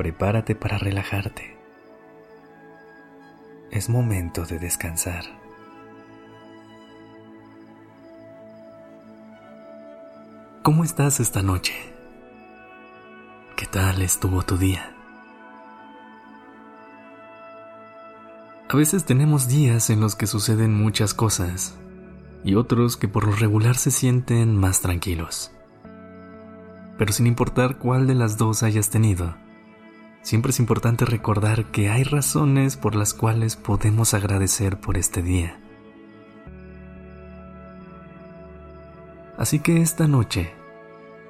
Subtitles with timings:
[0.00, 1.58] Prepárate para relajarte.
[3.70, 5.24] Es momento de descansar.
[10.62, 11.74] ¿Cómo estás esta noche?
[13.58, 14.90] ¿Qué tal estuvo tu día?
[18.70, 21.76] A veces tenemos días en los que suceden muchas cosas
[22.42, 25.52] y otros que por lo regular se sienten más tranquilos.
[26.96, 29.36] Pero sin importar cuál de las dos hayas tenido,
[30.22, 35.60] siempre es importante recordar que hay razones por las cuales podemos agradecer por este día.
[39.36, 40.52] Así que esta noche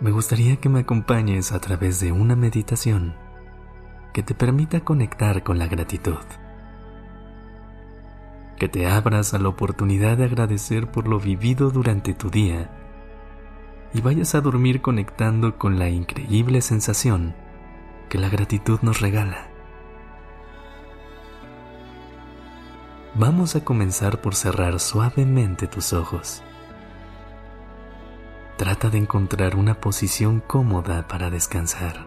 [0.00, 3.14] me gustaría que me acompañes a través de una meditación
[4.12, 6.18] que te permita conectar con la gratitud
[8.62, 12.70] que te abras a la oportunidad de agradecer por lo vivido durante tu día
[13.92, 17.34] y vayas a dormir conectando con la increíble sensación
[18.12, 19.46] que la gratitud nos regala.
[23.14, 26.42] Vamos a comenzar por cerrar suavemente tus ojos.
[28.58, 32.06] Trata de encontrar una posición cómoda para descansar.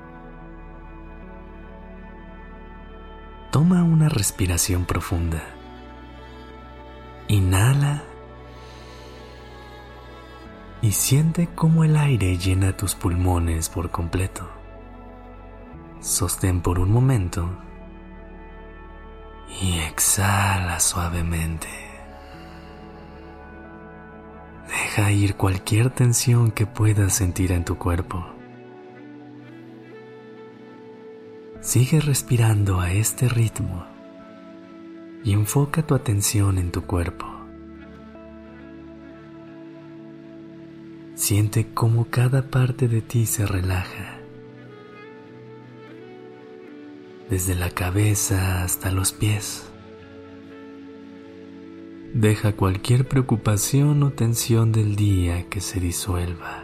[3.51, 5.41] Toma una respiración profunda.
[7.29, 8.03] Inhala
[10.83, 14.64] y siente cómo el aire llena tus pulmones por completo.
[16.05, 17.49] Sostén por un momento
[19.59, 21.67] y exhala suavemente.
[24.67, 28.23] Deja ir cualquier tensión que puedas sentir en tu cuerpo.
[31.61, 33.83] Sigue respirando a este ritmo
[35.23, 37.25] y enfoca tu atención en tu cuerpo.
[41.15, 44.19] Siente cómo cada parte de ti se relaja,
[47.29, 49.65] desde la cabeza hasta los pies.
[52.13, 56.63] Deja cualquier preocupación o tensión del día que se disuelva.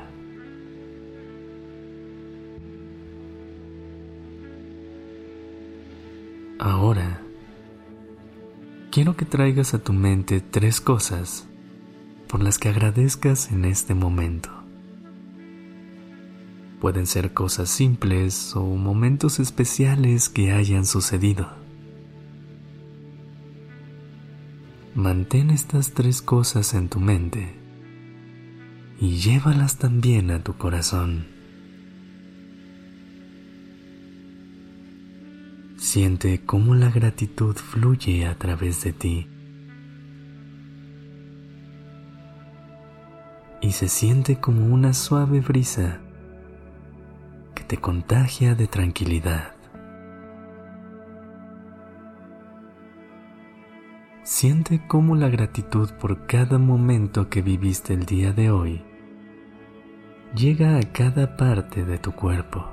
[6.57, 7.21] Ahora,
[8.91, 11.47] quiero que traigas a tu mente tres cosas
[12.27, 14.60] por las que agradezcas en este momento.
[16.81, 21.47] Pueden ser cosas simples o momentos especiales que hayan sucedido.
[24.95, 27.53] Mantén estas tres cosas en tu mente
[28.99, 31.27] y llévalas también a tu corazón.
[35.77, 39.27] Siente cómo la gratitud fluye a través de ti.
[43.61, 46.01] Y se siente como una suave brisa
[47.71, 49.53] te contagia de tranquilidad.
[54.23, 58.83] Siente cómo la gratitud por cada momento que viviste el día de hoy
[60.35, 62.69] llega a cada parte de tu cuerpo.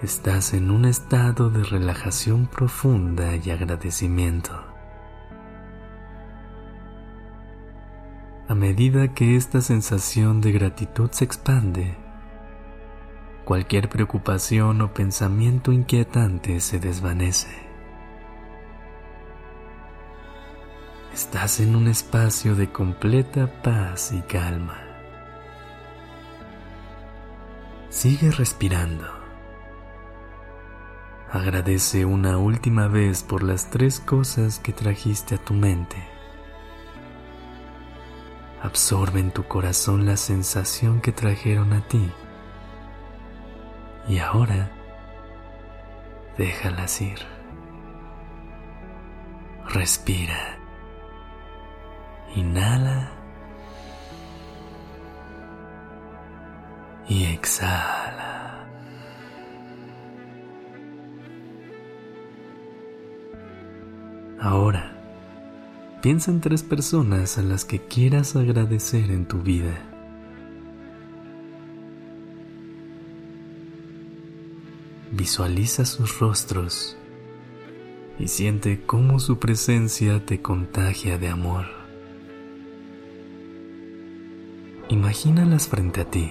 [0.00, 4.52] Estás en un estado de relajación profunda y agradecimiento.
[8.46, 12.03] A medida que esta sensación de gratitud se expande,
[13.44, 17.64] cualquier preocupación o pensamiento inquietante se desvanece.
[21.12, 24.78] Estás en un espacio de completa paz y calma.
[27.90, 29.06] Sigue respirando.
[31.30, 35.96] Agradece una última vez por las tres cosas que trajiste a tu mente.
[38.62, 42.10] Absorbe en tu corazón la sensación que trajeron a ti.
[44.08, 44.70] Y ahora,
[46.36, 47.18] déjalas ir.
[49.70, 50.58] Respira.
[52.36, 53.10] Inhala.
[57.08, 58.66] Y exhala.
[64.40, 64.92] Ahora,
[66.02, 69.93] piensa en tres personas a las que quieras agradecer en tu vida.
[75.24, 76.98] Visualiza sus rostros
[78.18, 81.64] y siente cómo su presencia te contagia de amor.
[84.90, 86.30] Imagínalas frente a ti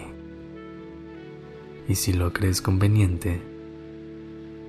[1.88, 3.42] y si lo crees conveniente,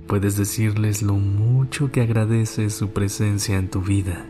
[0.07, 4.25] puedes decirles lo mucho que agradeces su presencia en tu vida.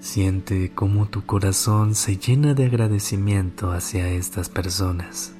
[0.00, 5.36] Siente cómo tu corazón se llena de agradecimiento hacia estas personas.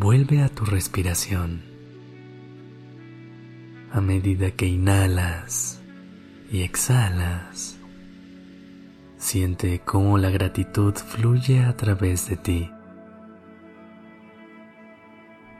[0.00, 1.60] Vuelve a tu respiración.
[3.90, 5.82] A medida que inhalas
[6.52, 7.80] y exhalas,
[9.16, 12.70] siente cómo la gratitud fluye a través de ti.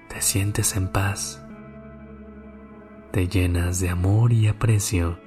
[0.09, 1.43] Te sientes en paz.
[3.11, 5.19] Te llenas de amor y aprecio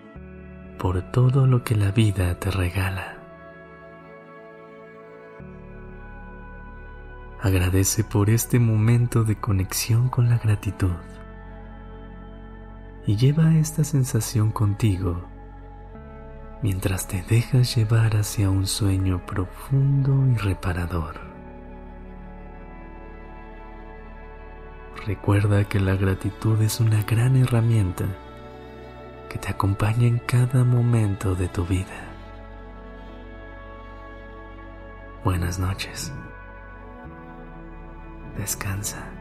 [0.79, 3.20] por todo lo que la vida te regala.
[7.41, 10.93] Agradece por este momento de conexión con la gratitud
[13.07, 15.25] y lleva esta sensación contigo
[16.61, 21.19] mientras te dejas llevar hacia un sueño profundo y reparador.
[25.07, 28.05] Recuerda que la gratitud es una gran herramienta
[29.29, 32.05] que te acompaña en cada momento de tu vida.
[35.23, 36.13] Buenas noches.
[38.37, 39.20] Descansa.